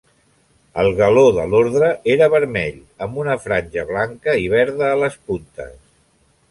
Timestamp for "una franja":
3.25-3.85